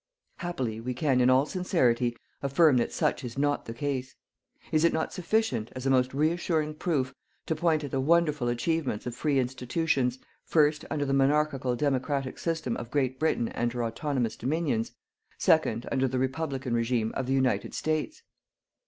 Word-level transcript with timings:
Happily, 0.37 0.81
we 0.81 0.95
can, 0.95 1.21
in 1.21 1.29
all 1.29 1.45
sincerity, 1.45 2.17
affirm 2.41 2.77
that 2.77 2.91
such 2.91 3.23
is 3.23 3.37
not 3.37 3.65
the 3.65 3.73
case. 3.75 4.15
Is 4.71 4.83
it 4.83 4.93
not 4.93 5.13
sufficient, 5.13 5.71
as 5.75 5.85
a 5.85 5.91
most 5.91 6.11
reassuring 6.11 6.73
proof, 6.73 7.13
to 7.45 7.55
point 7.55 7.83
at 7.83 7.91
the 7.91 7.99
wonderful 7.99 8.47
achievements 8.47 9.05
of 9.05 9.13
free 9.15 9.37
institutions, 9.39 10.17
first, 10.43 10.85
under 10.89 11.05
the 11.05 11.13
monarchical 11.13 11.75
democratic 11.75 12.39
system 12.39 12.75
of 12.77 12.89
Great 12.89 13.19
Britain 13.19 13.49
and 13.49 13.71
her 13.73 13.83
autonomous 13.83 14.35
Dominions; 14.35 14.91
second, 15.37 15.87
under 15.91 16.07
the 16.07 16.17
republican 16.17 16.73
regime 16.73 17.11
of 17.15 17.27
the 17.27 17.33
United 17.33 17.75
States. 17.75 18.23